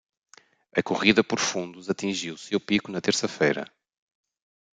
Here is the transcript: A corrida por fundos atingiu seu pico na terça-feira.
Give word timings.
A 0.75 0.81
corrida 0.81 1.23
por 1.23 1.39
fundos 1.39 1.87
atingiu 1.87 2.35
seu 2.35 2.59
pico 2.59 2.91
na 2.91 2.99
terça-feira. 2.99 3.71